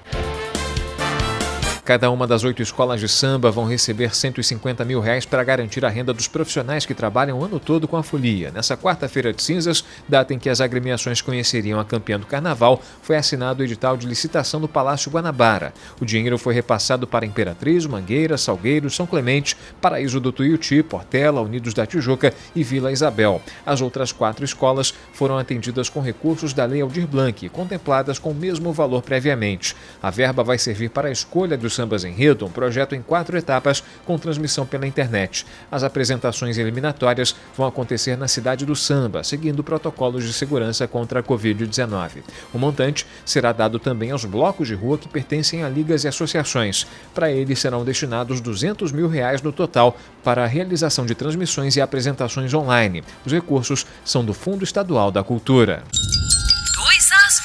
Cada 1.87 2.11
uma 2.11 2.27
das 2.27 2.43
oito 2.43 2.61
escolas 2.61 2.99
de 2.99 3.07
samba 3.07 3.49
vão 3.49 3.63
receber 3.65 4.13
150 4.13 4.83
mil 4.83 4.99
reais 4.99 5.25
para 5.25 5.41
garantir 5.41 5.85
a 5.85 5.89
renda 5.89 6.13
dos 6.13 6.27
profissionais 6.27 6.85
que 6.85 6.93
trabalham 6.93 7.39
o 7.39 7.45
ano 7.45 7.61
todo 7.61 7.87
com 7.87 7.95
a 7.95 8.03
folia. 8.03 8.51
Nessa 8.51 8.75
quarta-feira 8.75 9.31
de 9.31 9.41
cinzas, 9.41 9.85
data 10.05 10.33
em 10.33 10.37
que 10.37 10.49
as 10.49 10.59
agremiações 10.59 11.21
conheceriam 11.21 11.79
a 11.79 11.85
campeã 11.85 12.19
do 12.19 12.25
carnaval, 12.25 12.81
foi 13.01 13.15
assinado 13.15 13.61
o 13.61 13.65
edital 13.65 13.95
de 13.95 14.05
licitação 14.05 14.59
do 14.59 14.67
Palácio 14.67 15.09
Guanabara. 15.09 15.73
O 15.97 16.03
dinheiro 16.03 16.37
foi 16.37 16.53
repassado 16.53 17.07
para 17.07 17.25
Imperatriz, 17.25 17.85
Mangueira, 17.85 18.37
Salgueiro, 18.37 18.89
São 18.89 19.07
Clemente, 19.07 19.55
Paraíso 19.79 20.19
do 20.19 20.33
Tuiuti, 20.33 20.83
Portela, 20.83 21.39
Unidos 21.39 21.73
da 21.73 21.85
Tijuca 21.85 22.33
e 22.53 22.65
Vila 22.65 22.91
Isabel. 22.91 23.41
As 23.65 23.79
outras 23.79 24.11
quatro 24.11 24.43
escolas 24.43 24.93
foram 25.13 25.37
atendidas 25.37 25.87
com 25.87 26.01
recursos 26.01 26.51
da 26.51 26.65
Lei 26.65 26.81
Aldir 26.81 27.07
Blanc, 27.07 27.47
contempladas 27.47 28.19
com 28.19 28.31
o 28.31 28.35
mesmo 28.35 28.73
valor 28.73 29.01
previamente. 29.01 29.73
A 30.03 30.09
verba 30.09 30.43
vai 30.43 30.57
servir 30.57 30.89
para 30.89 31.07
a 31.07 31.11
escolha 31.13 31.57
dos 31.57 31.76
Sambas 31.77 32.03
Enredo, 32.03 32.43
um 32.43 32.49
projeto 32.49 32.95
em 32.95 33.03
quatro 33.03 33.37
etapas 33.37 33.83
com 34.03 34.17
transmissão 34.17 34.65
pela 34.65 34.87
internet. 34.87 35.45
As 35.71 35.83
apresentações 35.83 36.57
eliminatórias 36.57 37.35
vão 37.55 37.67
acontecer 37.67 38.17
na 38.17 38.27
cidade 38.27 38.65
do 38.65 38.75
Samba, 38.75 39.23
seguindo 39.23 39.63
protocolos 39.63 40.23
de 40.23 40.33
segurança 40.33 40.87
contra 40.87 41.19
a 41.19 41.23
Covid-19. 41.23 42.23
O 42.51 42.57
montante 42.57 43.05
será 43.23 43.51
dado 43.51 43.77
também 43.77 44.09
aos 44.09 44.25
blocos 44.25 44.67
de 44.67 44.73
rua 44.73 44.97
que 44.97 45.07
pertencem 45.07 45.63
a 45.63 45.69
ligas 45.69 46.03
e 46.03 46.07
associações. 46.07 46.87
Para 47.13 47.31
eles 47.31 47.59
serão 47.59 47.85
destinados 47.85 48.41
200 48.41 48.91
mil 48.91 49.07
reais 49.07 49.43
no 49.43 49.51
total 49.51 49.95
para 50.23 50.43
a 50.43 50.47
realização 50.47 51.05
de 51.05 51.13
transmissões 51.13 51.75
e 51.75 51.81
apresentações 51.81 52.55
online. 52.55 53.03
Os 53.23 53.31
recursos 53.31 53.85
são 54.03 54.25
do 54.25 54.33
Fundo 54.33 54.63
Estadual 54.63 55.11
da 55.11 55.23
Cultura. 55.23 55.83
2 55.93 57.09
às 57.11 57.39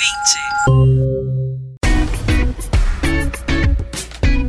20. 0.86 0.91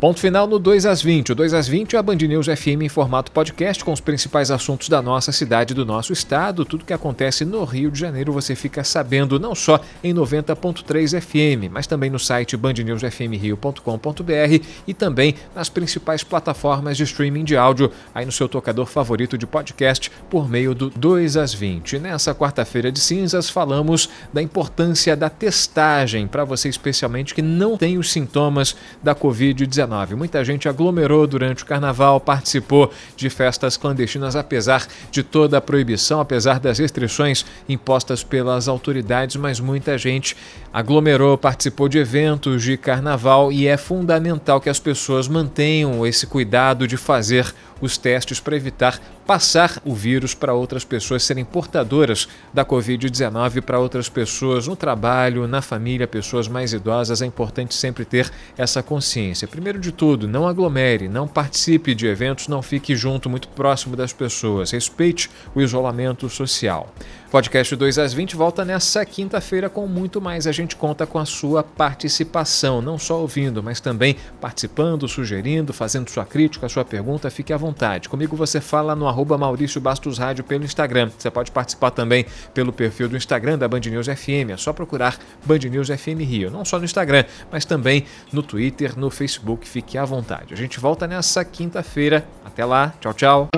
Ponto 0.04 0.20
final 0.20 0.46
no 0.46 0.58
2 0.58 0.84
às 0.84 1.00
20. 1.00 1.32
O 1.32 1.34
2 1.34 1.54
às 1.54 1.66
20 1.66 1.96
é 1.96 1.98
a 1.98 2.02
Band 2.02 2.16
News 2.16 2.44
FM 2.44 2.82
em 2.82 2.90
formato 2.90 3.32
podcast 3.32 3.82
com 3.82 3.90
os 3.90 4.02
principais 4.02 4.50
assuntos 4.50 4.90
da 4.90 5.00
nossa 5.00 5.32
cidade 5.32 5.72
do 5.72 5.86
nosso 5.86 6.12
estado. 6.12 6.66
Tudo 6.66 6.84
que 6.84 6.92
acontece 6.92 7.42
no 7.42 7.64
Rio 7.64 7.90
de 7.90 8.00
Janeiro 8.00 8.30
você 8.30 8.54
fica 8.54 8.84
sabendo 8.84 9.40
não 9.40 9.54
só 9.54 9.80
em 10.02 10.12
90.3 10.12 11.18
FM, 11.22 11.72
mas 11.72 11.86
também 11.86 12.10
no 12.10 12.18
site 12.18 12.54
bandnewsfmrio.com.br 12.54 14.64
e 14.86 14.92
também 14.92 15.36
nas 15.54 15.70
principais 15.70 16.22
plataformas 16.22 16.98
de 16.98 17.04
streaming 17.04 17.44
de 17.44 17.56
áudio, 17.56 17.90
aí 18.14 18.26
no 18.26 18.32
seu 18.32 18.46
tocador 18.46 18.84
favorito 18.84 19.38
de 19.38 19.46
podcast 19.46 20.12
por 20.28 20.50
meio 20.50 20.74
do 20.74 20.90
2 20.90 21.38
às 21.38 21.54
20. 21.54 21.98
Nessa 21.98 22.34
quarta-feira 22.34 22.92
de 22.92 23.00
cinzas 23.00 23.48
falamos 23.48 24.10
da 24.34 24.42
importância 24.42 25.16
da 25.16 25.30
testagem 25.30 26.26
para 26.26 26.44
você 26.44 26.68
especialmente 26.68 27.34
que 27.34 27.40
não 27.40 27.78
tem 27.78 27.96
os 27.96 28.12
sintomas 28.12 28.76
da 29.02 29.14
COVID-19. 29.14 29.93
Muita 30.16 30.44
gente 30.44 30.68
aglomerou 30.68 31.26
durante 31.26 31.62
o 31.62 31.66
carnaval, 31.66 32.20
participou 32.20 32.90
de 33.16 33.30
festas 33.30 33.76
clandestinas, 33.76 34.34
apesar 34.34 34.86
de 35.10 35.22
toda 35.22 35.58
a 35.58 35.60
proibição, 35.60 36.20
apesar 36.20 36.58
das 36.58 36.78
restrições 36.78 37.44
impostas 37.68 38.22
pelas 38.24 38.66
autoridades, 38.66 39.36
mas 39.36 39.60
muita 39.60 39.96
gente 39.96 40.36
aglomerou, 40.72 41.38
participou 41.38 41.88
de 41.88 41.98
eventos 41.98 42.62
de 42.62 42.76
carnaval 42.76 43.52
e 43.52 43.66
é 43.66 43.76
fundamental 43.76 44.60
que 44.60 44.68
as 44.68 44.80
pessoas 44.80 45.28
mantenham 45.28 46.06
esse 46.06 46.26
cuidado 46.26 46.88
de 46.88 46.96
fazer 46.96 47.54
os 47.80 47.98
testes 47.98 48.40
para 48.40 48.56
evitar 48.56 49.00
passar 49.26 49.80
o 49.84 49.94
vírus 49.94 50.34
para 50.34 50.54
outras 50.54 50.84
pessoas, 50.84 51.22
serem 51.22 51.44
portadoras 51.44 52.28
da 52.52 52.64
Covid-19 52.64 53.62
para 53.62 53.78
outras 53.78 54.08
pessoas 54.08 54.68
no 54.68 54.76
trabalho, 54.76 55.48
na 55.48 55.62
família, 55.62 56.06
pessoas 56.06 56.46
mais 56.46 56.72
idosas. 56.72 57.22
É 57.22 57.26
importante 57.26 57.74
sempre 57.74 58.04
ter 58.04 58.30
essa 58.56 58.82
consciência. 58.82 59.48
Primeiro 59.48 59.78
de 59.78 59.92
tudo, 59.92 60.28
não 60.28 60.46
aglomere, 60.46 61.08
não 61.08 61.26
participe 61.26 61.94
de 61.94 62.06
eventos, 62.06 62.48
não 62.48 62.62
fique 62.62 62.94
junto, 62.94 63.30
muito 63.30 63.48
próximo 63.48 63.96
das 63.96 64.12
pessoas. 64.12 64.70
Respeite 64.70 65.30
o 65.54 65.60
isolamento 65.60 66.28
social. 66.28 66.92
Podcast 67.34 67.74
2 67.74 67.98
às 67.98 68.12
20 68.12 68.36
volta 68.36 68.64
nessa 68.64 69.04
quinta-feira 69.04 69.68
com 69.68 69.88
muito 69.88 70.20
mais. 70.20 70.46
A 70.46 70.52
gente 70.52 70.76
conta 70.76 71.04
com 71.04 71.18
a 71.18 71.24
sua 71.24 71.64
participação, 71.64 72.80
não 72.80 72.96
só 72.96 73.20
ouvindo, 73.20 73.60
mas 73.60 73.80
também 73.80 74.16
participando, 74.40 75.08
sugerindo, 75.08 75.72
fazendo 75.72 76.08
sua 76.08 76.24
crítica, 76.24 76.68
sua 76.68 76.84
pergunta. 76.84 77.28
Fique 77.30 77.52
à 77.52 77.56
vontade. 77.56 77.73
Comigo 78.08 78.36
você 78.36 78.60
fala 78.60 78.94
no 78.94 79.08
arroba 79.08 79.36
Maurício 79.36 79.80
Bastos 79.80 80.18
Rádio 80.18 80.44
pelo 80.44 80.64
Instagram. 80.64 81.10
Você 81.18 81.30
pode 81.30 81.50
participar 81.50 81.90
também 81.90 82.24
pelo 82.52 82.72
perfil 82.72 83.08
do 83.08 83.16
Instagram 83.16 83.58
da 83.58 83.68
Band 83.68 83.80
News 83.80 84.06
FM. 84.06 84.50
É 84.52 84.56
só 84.56 84.72
procurar 84.72 85.18
Band 85.44 85.58
News 85.70 85.88
FM 85.88 86.20
Rio. 86.20 86.50
Não 86.50 86.64
só 86.64 86.78
no 86.78 86.84
Instagram, 86.84 87.24
mas 87.50 87.64
também 87.64 88.04
no 88.32 88.42
Twitter, 88.42 88.98
no 88.98 89.10
Facebook. 89.10 89.68
Fique 89.68 89.98
à 89.98 90.04
vontade. 90.04 90.54
A 90.54 90.56
gente 90.56 90.78
volta 90.80 91.06
nessa 91.06 91.44
quinta-feira. 91.44 92.26
Até 92.44 92.64
lá. 92.64 92.94
Tchau, 93.00 93.14
tchau. 93.14 93.48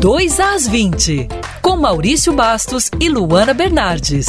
2 0.00 0.40
às 0.40 0.68
20, 0.68 1.28
com 1.60 1.76
Maurício 1.76 2.32
Bastos 2.32 2.88
e 3.00 3.08
Luana 3.08 3.52
Bernardes. 3.52 4.28